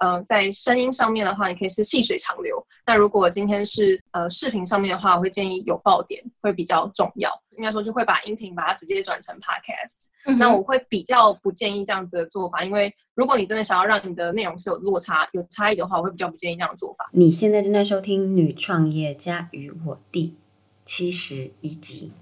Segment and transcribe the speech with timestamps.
[0.00, 2.64] 呃，在声音上面的话，你可以是细水长流。
[2.84, 7.30] 那如果今天是呃视频上面的话，我会建议有爆点会比较重要。
[7.56, 10.36] 应该说就会把音频把它直接转成 podcast。
[10.38, 17.08] 那我会比较不建议这样子的做法，因为如果你真的想要让你的内容是有落差、有差异的话，我会比较不建议这样的做法。
[17.12, 20.36] 你现在正在收听《女创业家与我》第
[20.84, 22.12] 七十一集。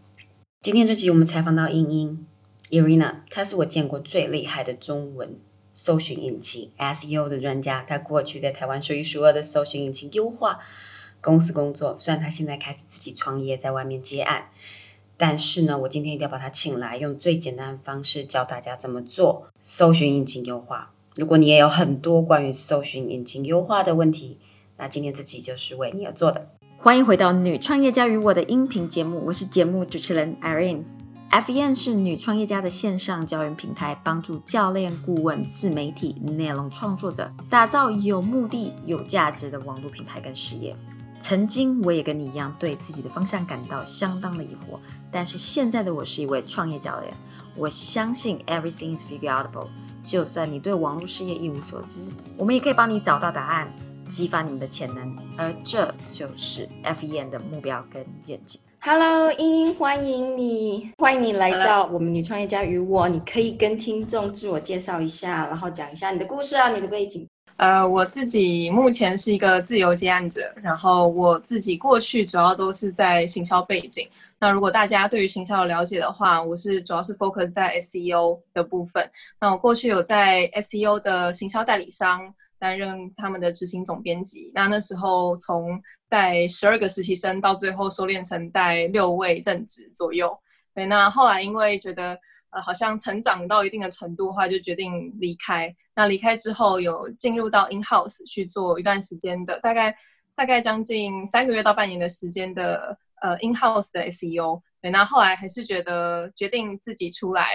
[0.60, 2.26] 今天这集我们采访到英英
[2.70, 5.40] Irina，她是我见过最厉害的中文。
[5.74, 10.60] 搜寻引擎 SEO 的专家，他过去在台湾数一数二的搜寻引擎优化
[11.20, 11.96] 公司工作。
[11.98, 14.50] 虽然他现在开始自己创业，在外面接案，
[15.16, 20.92] 但是呢，我今天一定要把他请来，用最简单的方式教大家怎么做搜寻引擎优化。
[21.16, 24.38] 如果你也有很多关于搜寻引擎优化的问题，
[24.76, 26.48] 那今天这集就是为你而做的。
[26.78, 30.82] 欢迎回到《女创业家与我》的音频节目，我是节目主持人 Irene。
[31.34, 40.76] FEN 是女创业家的线上教育平台，帮助教练、顾问、自媒体、内容创作者打造有目的、有价值的网络品牌跟事业。
[41.18, 44.78] 曾经我也跟你一样，对自己的方向感到相当的疑惑，
[45.10, 47.12] 但是现在的我是一位创业教练。
[47.56, 49.66] 我相信 Everything is figureoutable。
[50.04, 53.74] 就算你对网络事业一无所知，我们也可以帮你找到答案，
[54.06, 55.16] 激发你们的潜能。
[55.36, 58.60] 而这就是 FEN 的目标跟愿景。
[58.86, 63.08] Hello，英英，欢迎你，欢迎你来到我们女创业家与我。
[63.08, 67.26] 你可以跟听众自我介绍一下，然后讲一下你的故事啊，你的背景。
[67.56, 74.06] 呃，我自己目前是一个自由接案者，然后我自己过去主要都是在行销背景。
[74.38, 79.10] 那如果大家对于行销有了解的话，我是主要是 focus 在 SEO 的部分。
[79.40, 82.34] 那我过去有在 SEO 的行销代理商。
[82.64, 90.34] 担任他们的执行总编辑，那那时候从带十二个实习生到最后收敛成带六位正职左右。
[90.74, 95.76] 对，那后来因为觉得呃好像成长到一定的程度的话，就决定离开。
[95.94, 99.94] 那离开之后有进入到 in house 去做一段时间的，大概
[100.34, 104.62] 大概将近三个月到半年的时间的呃 in house 的 SEO。
[104.80, 107.46] 对，那后来还是觉得决定自己出来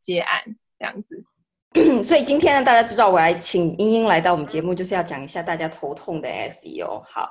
[0.00, 0.42] 接案
[0.80, 1.24] 这样子。
[2.02, 7.02] 所以今天呢，大家知道我来请英英来到我们节目，就是要讲一下大家头痛的 SEO。
[7.06, 7.28] 好，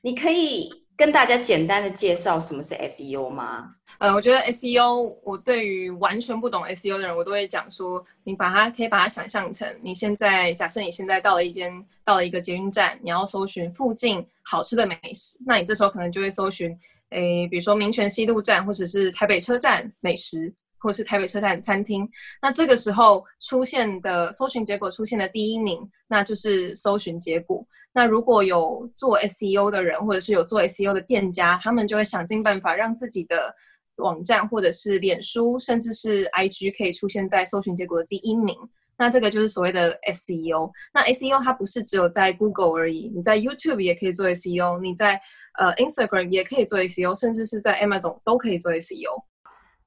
[0.00, 3.70] 你可以跟大家简单的介绍什么是 SEO 吗？
[3.98, 11.72] 呃，我觉得 SEO，我对于完全不懂 SEO 的人，我都会讲说，你把它可以把它想象成，你现在假设你现在到了一间
[12.04, 16.70] 到了一个捷运站，你要搜寻附近好吃的美食，那你这时候可能就会搜寻，
[17.10, 20.54] 诶，比如说民权西路站或者是台北车站美食。
[20.82, 22.08] 或是台北车站餐厅，
[22.40, 27.64] 那这个时候出现的搜寻结果出现的第一名，那就是搜寻结果。
[27.94, 33.54] 那如果有做 SEO 的人，或者是有做 SEO 的店家，他们就会想尽办法让自己的
[33.96, 38.56] 网站，或者是脸书，甚至是 IG 可以出现在搜寻结果的第一名。
[38.98, 40.70] 那这个就是所谓的 SEO。
[40.94, 45.20] 那 SEO 它不是只有在 Google 而已，你在 YouTube 也可以做 SEO，你在
[45.58, 49.24] 呃 Instagram 也可以做 SEO，甚至是在 Amazon 都可以做 SEO。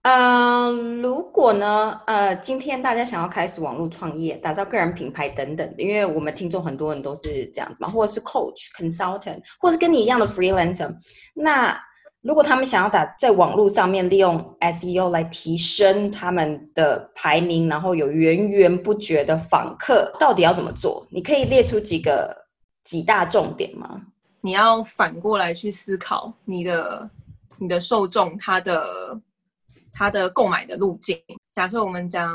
[0.06, 10.96] 嗯，如果呢，呃，今天大家想要开始网络创业，打造个人品牌等等，因为我们听众很多人都是这样嘛，或者是 coach、consultant，或是跟你一样的 freelancer，
[11.34, 11.76] 那
[12.22, 21.04] 如果他们想要打在网络上面利用 SEO 来提升他们的排名，然后有源源不绝的访客，到底要怎么做？
[21.10, 22.46] 你可以列出几个
[22.84, 24.00] 几大重点吗？
[24.42, 27.10] 你要反过来去思考你的
[27.58, 29.20] 你的受众他的。
[29.98, 31.18] 他的购买的路径，
[31.54, 32.30] 假设我们讲，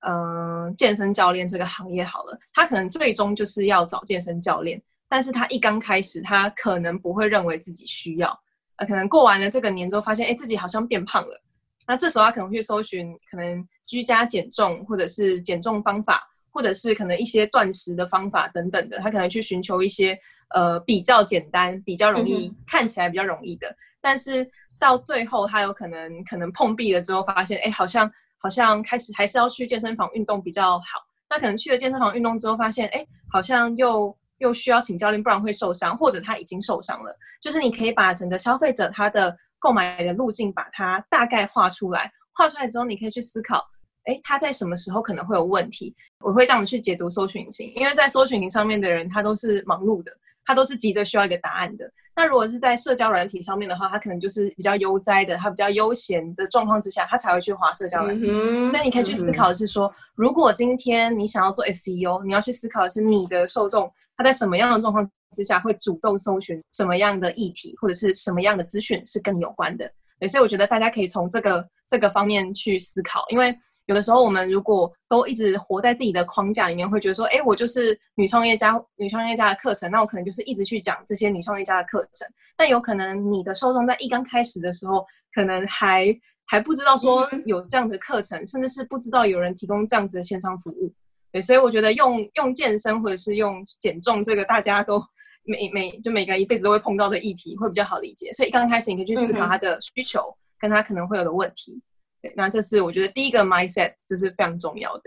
[0.00, 8.38] 嗯，健身教练这个行业好了，他可能最终就是要找健身教练，但是他一刚开始，他可能不会认为自己需要，
[8.76, 11.42] 呃，可能过完了这个年之后，发现，哎，自己好像变胖了，
[11.86, 20.18] 那这时候他可能会搜寻可能居家减重，或者是减重方法，或者是可能一些断食的方法等等的，他可能去寻求一些，
[20.50, 24.46] 呃，比较简单、比较容易看起来比较容易的，但是。
[24.78, 31.04] 到最后，他有可能可能碰壁了之后，发现哎，好像好像开始还是要去健身房运动比较好。
[31.30, 37.14] 那可能去了健身房运动之后，发现哎，好像又又需要请教练，不然会受伤，或者他已经受伤了。
[37.40, 42.10] 就是你可以把整个消费者他的购买的路径，把它大概画出来。
[42.32, 43.62] 画出来之后，你可以去思考，
[44.04, 45.94] 哎，他在什么时候可能会有问题？
[46.20, 50.12] 我会这样子去解读搜寻引擎，因为在搜寻引擎上面的人，他都是忙碌的。
[50.46, 51.84] 他都是急着需要一个答案的。
[52.18, 58.28] 那如果是在社交软体上面的话，他可能就是比较悠哉的，他比较悠闲的状况之下，他才会去划社交软体。
[58.72, 69.88] 那你可以去思考的是说，如果今天你想要做 SEO，你要去思考的是你的受众他在什么样的状况之下会主动搜寻什么样的议题或者是什么样的资讯是跟你有关的。
[70.18, 73.56] 对，所以我觉得大家可以从这个这个方面去思考，因为
[73.86, 82.26] 有的时候我们如果都一直活在自己的框架里面，会觉得说，哎，我就是女创业家，女创业家的课程，那我可能就是一直去讲这些女创业家的课程，
[82.56, 85.04] 但有可能你的受众在一刚开始的时候，
[85.34, 86.06] 可能还
[86.46, 90.92] 还不知道说有这样的课程，甚至是不知道有人提供这样子的线上服务。
[91.30, 95.00] 对，所以我觉得用用健身或者是用减重这个大家都。
[95.44, 100.22] 每每就每个人一辈子都会碰到的议题会比较好理解，所以刚开始你可以去思考他的需求
[100.58, 101.80] 跟他可能会有的问题。
[102.20, 105.04] 对，那这是我觉得第一个 mindset，这是非常重要的。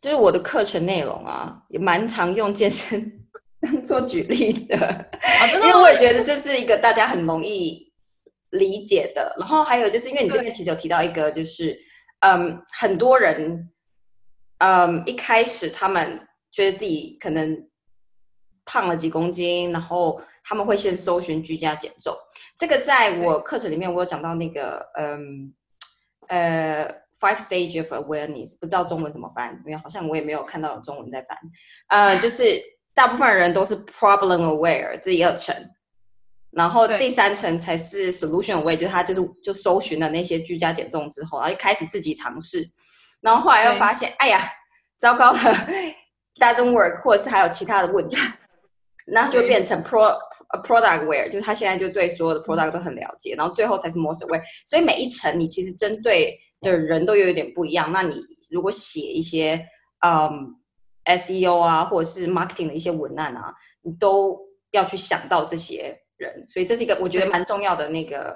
[0.00, 3.12] 就是我的课程内容啊，也蛮常用健身
[3.84, 5.10] 做举例的，
[5.54, 7.92] 因为我也觉得这是一个大家很容易
[8.50, 9.34] 理解的。
[9.38, 11.76] 然后还有就是因为你这边其实有提到一个，就是
[12.20, 13.70] 嗯，很多人
[14.58, 16.20] 嗯一开始他们
[16.50, 17.68] 觉得自己可能。
[18.64, 22.16] 胖了几公斤，然后他们会先搜寻居家减重。
[22.56, 25.52] 这个在我课程里面，我有讲到那个，嗯，
[26.28, 26.86] 呃
[27.20, 31.38] ，five stage of awareness，不知道中文怎么翻，因为好像我也没有看到有中文在翻。
[31.88, 32.44] 呃，就是
[32.94, 35.54] 大部分人都是 problem aware 第二层，
[36.50, 42.70] 然后第三层才是 solution aware，就是他就是就搜寻了那些居家减重之后，然后开始自己尝试，
[43.20, 44.48] 然后后来又发现，哎呀，
[44.98, 45.38] 糟糕了，
[46.40, 48.16] doesn't work，或者是还有其他的问题。
[49.06, 50.16] 那就变成 pro
[50.64, 54.42] product aware，就是他现在就对所有的 product 都很了解，然后最后才是 most aware。
[54.64, 57.92] 所以每一层你其实针对的人都有一点不一样。
[57.92, 58.16] 那你
[58.50, 59.62] 如果写一些
[60.00, 60.54] 嗯
[61.04, 63.52] SEO 啊，或者是 marketing 的一些文案啊，
[63.82, 64.38] 你都
[64.70, 66.46] 要去想到这些人。
[66.48, 68.34] 所以这是一个我觉得蛮重要的那个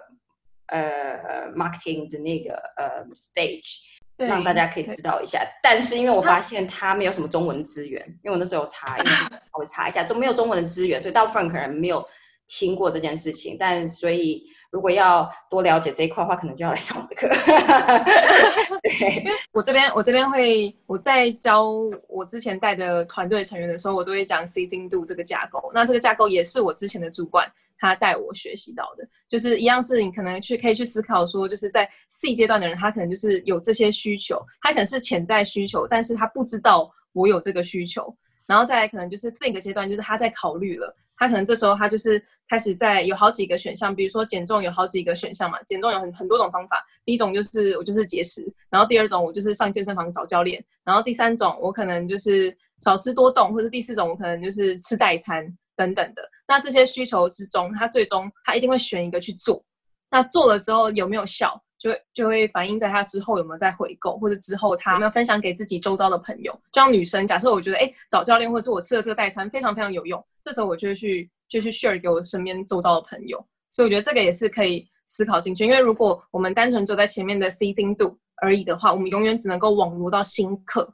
[0.66, 3.97] 呃 marketing 的那个呃 stage。
[4.26, 8.96] 让大家可以知道一下，但是因为我发现它没有什么中文资源，因为我那时候查，
[9.56, 12.04] 我查一下，就没有中文的资源，所以大部分人可能没有
[12.48, 13.56] 听过这件事情。
[13.56, 17.28] 但所以如果要多了解这一块的话，可能就要来上我的课。
[18.82, 21.70] 对，我这边我这边会我在教
[22.08, 25.70] 我之前带的团队成员的时候，我都会讲 C C Do 这个架构。
[25.72, 27.48] 那这个架构也是我之前的主管。
[27.78, 38.14] 他带我学习到的，就是一样是你可能去可以去思考说，就是在 C 阶段的人，他可能就是有这些需求，他可能是潜在需求，但是他不知道我有这个需求。
[38.46, 46.82] 然后再来可能就是另一个阶段，就是他在考虑了，他可能这时候他就是开始在有好几个选项，比如说减重有好几个选项嘛，减重有很很多种方法。
[47.04, 55.46] 第一种就是我就是节食，然后第二种我就是上健身房找教练，然后第三种我可能就是少吃多动，或者第四种我可能就是吃代餐。
[55.78, 59.64] 等等的，那这些需求之中，他最终他一定会选一个去做。
[60.10, 66.52] 那做了之后有没有效，就就会反映在他之后有没有再回购，或者之后他有没有分享给自己周遭的朋友。
[66.72, 73.38] 就像女生，假设我觉得哎找教练，或者是我吃了这个代餐非常非常有用，这时候我就会去就去 share 给我身边周遭的朋友。
[73.70, 80.92] 所以我觉得这个也是可以思考进去，因为如果我们单纯走在前面的 C 精度而已的话，我们永远只能够网罗到新客。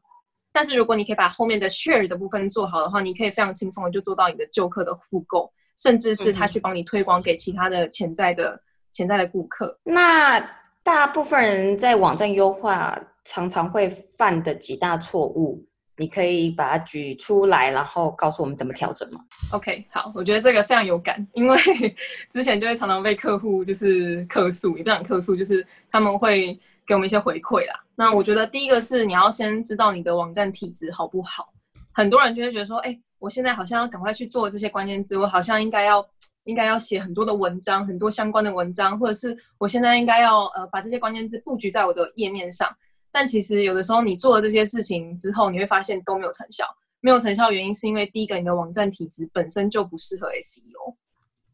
[0.54, 8.62] 但是如果你可以把后面的 share 的部分做好的话，你可以非常轻松的就做到你的旧客的复购，甚至是他去帮你推广给其他的潜在的
[8.92, 9.76] 潜在的顾客。
[9.82, 10.38] 那
[10.84, 15.66] 大部分人在网站优化常常会犯的几大错误，
[15.96, 19.18] 你可以把它举出来，然后告诉我们怎么调整吗
[19.50, 21.58] ？OK，好，我觉得这个非常有感，因为
[22.30, 26.56] 之前就会常常被客户就是客诉，也不想客诉，就是他们会。
[26.86, 27.80] 给我们一些回馈啦。
[27.96, 31.52] 那我觉得第一个是你要先知道你的网站体质好不好。
[31.92, 36.04] 很多人就会觉得说，哎，我现在好像要赶快去做这些关键字，我好像应该要
[36.44, 42.68] 应该要写很多的文章，很多相关的文章，或者是我现在应该要呃把这些关键字布局在我的页面上。
[43.12, 46.64] 但其实有的时候你做了这些事情之后，你会发现都没有成效。
[47.00, 50.96] 没有成效原因是因为第一个你的网站体质本身就不适合 SEO，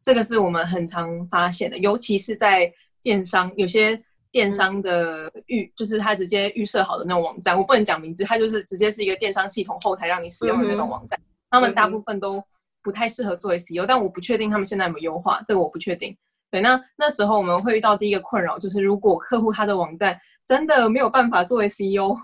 [0.00, 4.02] 这个是我们很常发现的，尤其是在电商有些。
[4.32, 11.18] 电商的预就是它直接预设好的那种网站，我不能讲名字，它就是直接是一个电商系统后台让你使用的那种网站。
[11.50, 12.42] 他们大部分都
[12.82, 16.16] 不太适合做 SEO，但我不确定他们现在有没有优化，这个我不确定。
[16.50, 22.16] 对，那那时候我们会遇到第一个困扰，就是如果客户他的网站真的没有办法做 SEO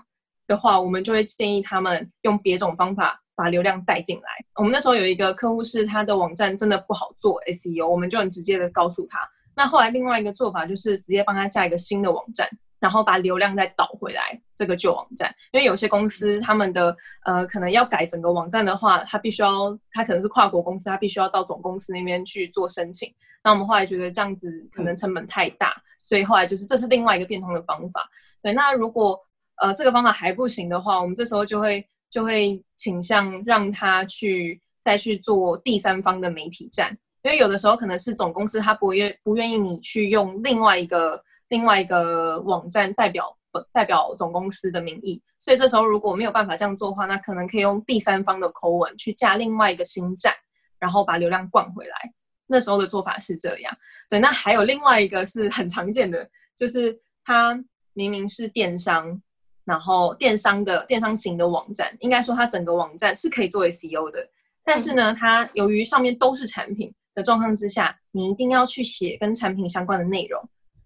[0.47, 4.29] 的话，我们就会建议他们用别种方法把流量带进来。
[4.55, 9.19] 我们那时候有一个客户是他的网站真的不好做 SEO，我们就很直接的告诉他。
[9.57, 12.47] 那后来另外一个做法就是直接帮他架一个新的网站，
[12.79, 15.33] 然后把流量再导回来这个旧网站。
[15.51, 16.95] 因为有些公司他们的
[17.25, 23.11] 呃可能要改整个网站的话，他必须要他可能是跨国公司，他必须要到总公司那边去做申请。
[23.43, 25.73] 那我们后来觉得这样子可能成本太大，
[26.03, 28.07] 所以后来就是这是另外一个变通的方法。
[28.43, 29.19] 对，那如果
[29.59, 36.95] 呃这个方法还不行的话，我们这时候就会就会倾向让他去再去做第三方的媒体站。
[37.27, 43.37] 因为有的时候可能是总公司他不愿不愿意你去用另外一个另外一个网站代表
[43.73, 50.33] 代表总公司的名义，所以这时候如果没有办法这样做的话，那可能可以用第三方的口吻去加另外一个新站，
[50.79, 52.13] 然后把流量灌回来。
[52.45, 53.77] 那时候的做法是这样。
[54.09, 59.21] 对，那还有另外一个是很常见的，就是它明明是电商，
[59.65, 64.25] 然后电商的电商型的网站，应该说它整个网站是可以作为 CEO 的，
[64.63, 66.93] 但是呢，它由于上面都是产品。
[67.17, 70.39] 的状况之下，你一定要去写跟产品相关的内容，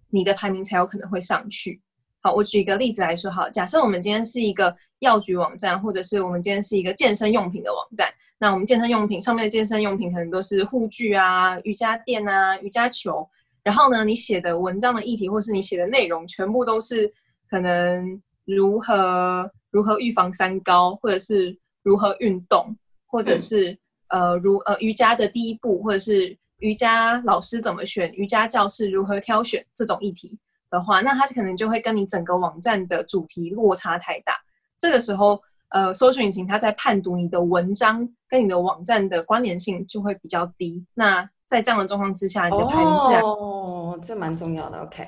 [0.10, 1.82] 你的排名才有可能会上去。
[2.22, 8.08] 好，我举一个例子来说，好，假设我们今天是一个药局网站，或者是我们今天是一个健身用品的网站，
[8.40, 13.28] 那我们健身用品上面的健身用品可能都是护具啊、瑜伽垫啊、瑜伽球，
[13.62, 17.14] 然后呢，你写的文章的议题或是你写的内容，全部都是
[17.50, 22.74] 可能如何如何预防三高，或者是如何运动，
[23.06, 23.78] 或者是。
[24.12, 30.38] 呃，如呃瑜伽的第一步，或者是瑜伽老师怎么选，瑜伽教室如何挑选这种议题
[30.70, 34.36] 的话，那它可能就会跟你整个网站的主题落差太大。
[34.78, 40.86] 这个时候，呃，搜索引擎它在判读你的文章跟你的网站的关联性就会比较低。
[40.94, 44.80] 那在这样的状况之下，你的排名自然哦，这蛮重要的。
[44.82, 45.08] OK，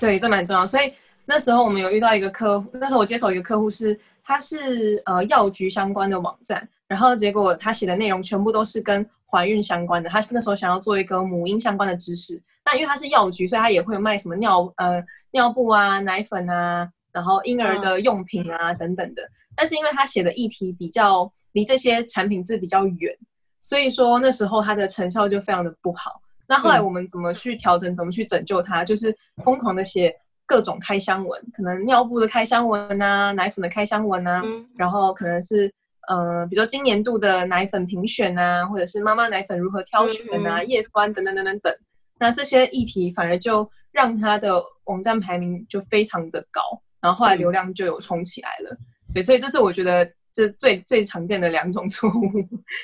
[0.00, 0.66] 对，这蛮重要。
[0.66, 0.92] 所以
[1.24, 6.68] 那时候我们有遇到一个客户，那时候我接手一个客户是，他是呃药局相关的网站。
[6.86, 12.40] 然后结果他写的内容全部都是跟怀孕相关的，他那时候想要做一个母婴相关的知识。
[12.64, 19.22] 那因为他是药局，所以他也会卖什么尿呃尿布啊、奶粉啊，然后婴儿的用品啊等等的。
[19.56, 23.16] 但是因为他写的议题比较离这些产品字比较远，
[23.60, 26.20] 所以说那时候他的成效就非常的不好。
[26.46, 28.84] 那后来我们怎么去调整，怎么去拯救他？
[28.84, 30.14] 就是疯狂的写
[30.46, 34.42] 各种开箱文，可能尿布的开箱文啊，奶粉的开箱文啊，
[34.76, 35.72] 然后可能是。
[36.08, 41.74] 呃，比如说今年度的奶粉评选啊，或者是妈妈奶粉如何挑选啊，叶酸等等等等等，
[42.18, 46.60] 那这些议题反而就让它的网站排名就非常的高，
[47.00, 48.76] 然后后来流量就有冲起来了。
[49.14, 52.30] 对，所以这是我觉得这最最常见的两种错误。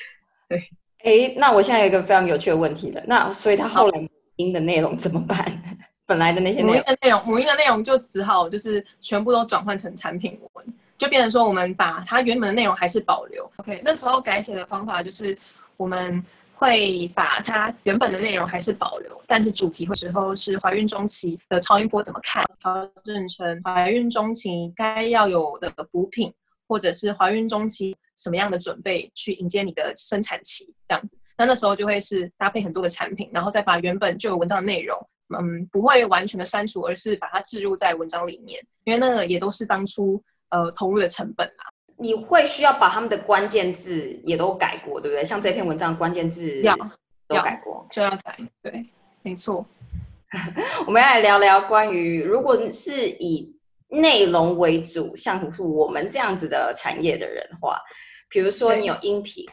[0.49, 0.63] 对，
[1.03, 5.45] 哎，那我现在有一个非常有趣的问题了，那所以他后来母婴的内容怎么办？
[6.07, 10.65] 本来的那些母婴的内容，母婴的内容就只好就是全部都转换成产品文。
[11.01, 13.51] 就变成说，我们把它原本的内容还是保留。
[13.55, 15.35] OK，那时候改写的方法就是，
[15.75, 26.31] 我们会把它原本的内容还是保留，但是主题或时候是怀孕中期的超音波怎么看，调整成怀孕中期该要有的补品，
[26.67, 31.17] 或者是怀孕中期什么样的准备去迎接你的生产期这样子。
[31.35, 34.95] 那那时候就会是搭配很多的产品，然后再把原本就有文章的内容，
[35.35, 40.23] 嗯，不会完全的删除，而是把它置入在文章里面，因为那个也都是当初。
[40.51, 41.65] 呃，投入的成本啦，
[41.97, 45.23] 你会需要把他们的关键字也都改过，对不对？
[45.25, 46.75] 像这篇文章关键字要
[47.27, 48.85] 都改过，就要改，对，
[49.21, 49.65] 没错。
[50.85, 53.55] 我们要来聊聊关于，如果是以
[53.89, 57.79] 内容为主，像是我们这样子的产业的人的话，
[58.29, 59.45] 比如说你有音频，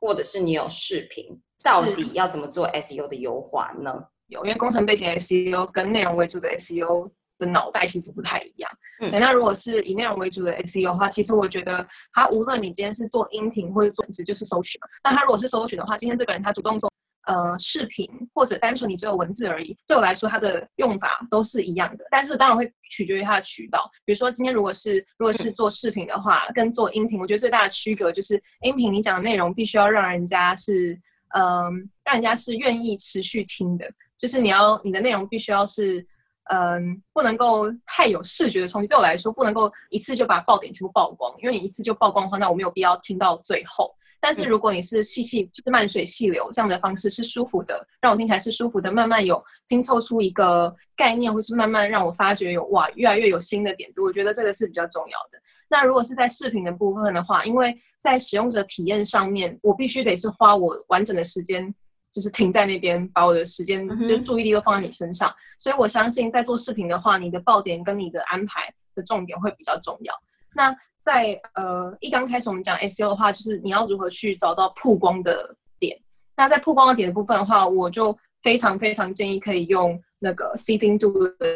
[0.00, 3.92] 或者是你有视频，到底要怎么做 SEO 的优化呢？
[4.28, 7.10] 有，因为工程背景 SEO 跟内容为主的 SEO。
[7.38, 8.70] 的脑袋其实不太一样。
[9.00, 14.88] 嗯，那如果是以内容为主的 SEO 的话，其实我觉得他无论你今天是做音频或者做文字，就是搜寻嘛。
[15.04, 16.92] 那他如果是搜寻的话，今天这个人他主动做
[17.26, 22.04] 呃视频，或者单纯你只有文字而已，对我来说他的用法都是一样的。
[22.10, 23.88] 但是当然会取决于他的渠道。
[24.04, 30.98] 比如说今天如果是如果是做视频的话，跟做音频，我觉得最大的区隔就是音频你讲的内容必须要让人家是
[31.36, 36.04] 嗯让人家是愿意持续听的，就是你要你的内容必须要是。
[36.48, 38.88] 嗯，不能够太有视觉的冲击。
[38.88, 43.94] 对我来说，不能够一次就把爆点全部曝光，因为你一次就曝光的话，那我没有必要听到最后。
[44.20, 55.38] 但是如果你是细细就是慢水细流这样的方式是舒服的，让我听起来是舒服的，慢慢有拼凑出一个概念，或是慢慢让我发觉有哇越来越有新的点子，我觉得这个是比较重要的。
[55.68, 61.72] 那如果是在视频的部分的话，因为在使用者体验上面，我必须得是花我完整的时间。
[62.10, 70.14] 就是停在那边，把我的时间就注意力都放在你身上，所以我相信在做视频的话，你的爆点跟你的安排的重点会比较重要。
[70.54, 75.98] 那在呃一刚开始我们讲 SEO 的话，就是你要如何去找到曝光的点。
[76.36, 81.46] 那在曝光的点的部分的话，我就非常非常建议可以用那个 Seeding Do 的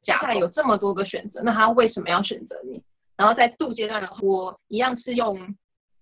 [0.00, 0.16] 假。
[0.16, 2.80] 现在有这么多个选择，那他为什么要选择你？
[3.16, 5.36] 然后在度阶段的话，我一样是用。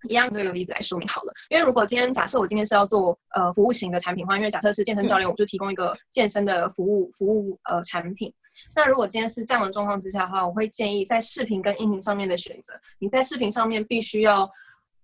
[0.08, 8.32] 一样这个例子来说明好了，因为如果今天假设我今天是要做呃服务型的产品话，因为假设是健身教练，我就提供一个健身的服务服务呃产品。
[8.74, 14.48] 那如果今天是这样的状况之下的话，我会建议在视频跟音频上面的选择，你在视频上面必须要，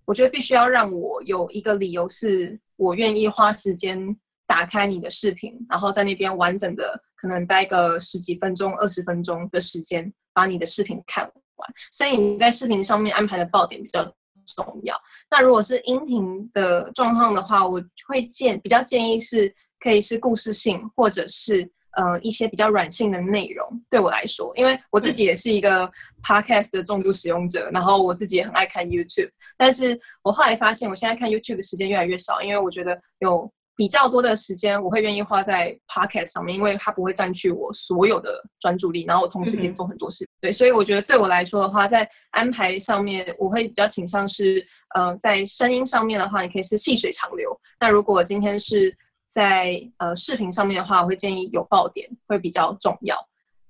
[0.04, 4.16] 我觉得必须要让我有一个理由是我愿意花时间
[4.47, 11.75] 打开你的视频，然后在那边完整的可能待个十几分钟、二十分钟的时间，把你的视频看完。
[11.92, 14.02] 所以你在视频上面安排的爆点比较
[14.54, 14.97] 重要。
[15.30, 21.71] 那如果是音频的状况的话，我会建比较建议是可以是故事性，或者是。
[21.97, 25.90] 呃，一些比较软性的内容对我来说，因为我自己也是一个
[26.23, 29.28] podcast 的重度使用者，然后我自己也很爱看 YouTube，
[29.59, 40.29] 但是我后来发现，我现在看 YouTube 的时间越来越少，因为我觉得有比较多的时间，我会愿意花在 podcast 上面，因为它不会占据我所有的专注力，然后我同时可以做很多事。
[40.39, 44.63] 对，所以我觉得对我来说的话，在安排上面，我会比较倾向是，
[44.95, 47.59] 呃，在声音上面的话，你可以是细水长流。
[47.81, 48.95] 那如果今天是
[49.27, 53.17] 在呃视频上面的话，我会建议有爆点会比较重要。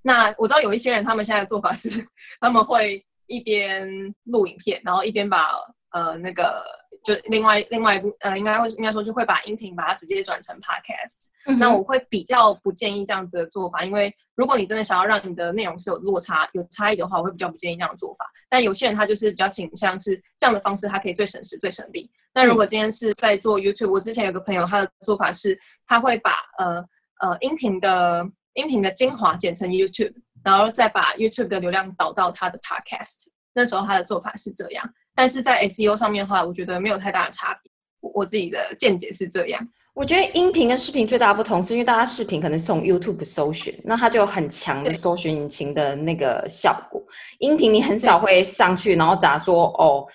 [0.02, 2.04] 那我知道有一些人，他们现在的做法是，
[2.42, 5.50] 他们会一边录影片，然后一边把
[5.92, 6.60] 呃那个
[7.02, 11.56] 就另外另外一部呃应该会应该说就会把音频把它直接转成 podcast。
[11.58, 18.26] 那我会比较不建议这样子的做法，因为如果你真的想要让你的内容是有落差有差异的话，我会比较不建议这样的做法。
[18.48, 22.10] 但有些人他就是比较倾向是这样的方式，他可以最省时最省力。
[22.34, 26.84] 那如果今天是在做 YouTube，我之前有个朋友，他的做法是，他会把呃
[27.20, 30.14] 呃音频的音频的精华剪成 YouTube，
[30.44, 33.28] 然后再把 YouTube 的流量导到他的 Podcast。
[33.52, 34.88] 那时候他的做法是这样，
[35.20, 37.70] 但是在 SEO 上面的话，我觉得没有太大的差别。
[38.00, 39.68] 我自己的见解是这样。
[39.92, 47.04] 我觉得音频跟视频最大的不同，是因为大家视频可能是从 YouTube 搜寻，那它就有很强的搜寻引擎的那个效果。
[47.38, 50.06] 音频你很少会上去，然后打说哦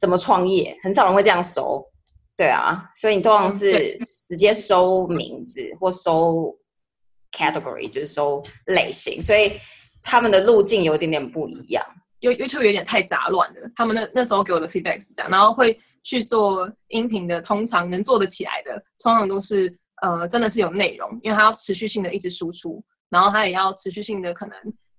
[0.00, 1.86] 怎么创业，很少人会这样搜，
[2.34, 3.94] 对啊，所以你通常是
[4.26, 6.56] 直接搜名字或搜
[7.32, 9.60] category，就是搜类型，所以
[10.02, 11.84] 他们的路径有一点点不一样。
[12.24, 15.78] 因为 YouTube 有点太杂乱了，他们那那时候给我的 feedback 是这样，然后会。
[16.06, 24.54] 去做音频的，通常能做得起来的，通常都是呃，真的是有内容，因为它要持续性的一直输出，然后它也要持续性的可能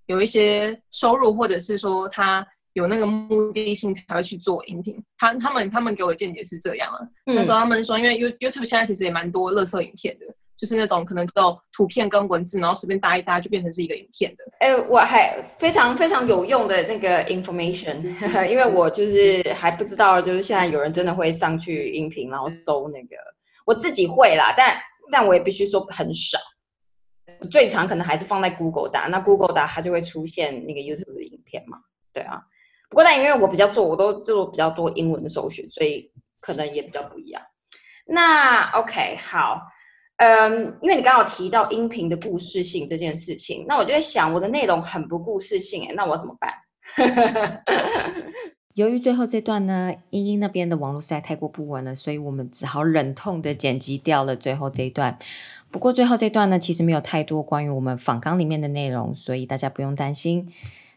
[0.07, 4.99] 有一些收入，或者是说它有那个目的性才会去做音频。
[5.19, 10.25] 他他们他们给我的见解是这样啊，那时候他们说，因为 You YouTube 现在其实也蛮多乐色影片的。
[10.57, 14.43] 就是那种可能只有图片跟文字，然后随便搭一搭就变成是一个影片的。
[14.59, 18.01] 哎，我还非常非常有用的那个 information，
[18.47, 23.17] 因为我就是还不知道，就是现在有人真的会上去音频，然后搜那个，
[23.65, 24.77] 我自己会啦，但
[25.11, 26.39] 但我也必须说很少，
[27.51, 31.79] 最常可能还是放在 Google 打，那 Google 打它就会出现那个 YouTube 的影片嘛，
[32.13, 32.41] 对啊。
[32.89, 37.41] 不过但因为我比较做，我都做比较多英文的搜寻，所以可能也比较不一样。
[38.07, 39.61] 那 OK 好。
[40.17, 46.53] 嗯，因为你刚好提到音频的故事性这件事情，那我就在想，我的内容很不故事性，哎，那我怎么办？
[48.75, 55.17] 由于最后这段呢，英英那边的网络实在太过不稳了，所以我们只好忍痛的剪辑掉了最后这一段。
[55.69, 60.51] 不过最后这段呢，其实没有太多关于我们访纲里面的内容，所以大家不用担心。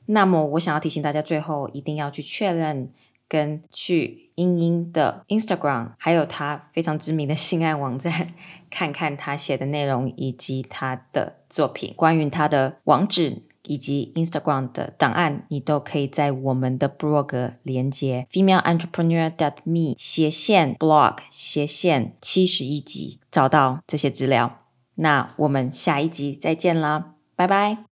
[0.06, 2.92] 那么我想要提醒大家，最后一定要去确认。
[3.28, 8.32] 跟去英英的 Instagram，还有他非常知名的性爱网站，
[8.70, 11.92] 看看他写的内容以及他的作品。
[11.96, 24.60] 关于他的网址以及 Instagram 的档案，你都可以在我们的 blog 连接 female entrepreneur dot me 斜线 blog 斜线七十一集找到这些资料。
[24.94, 27.87] 那我们下一集再见啦，拜拜。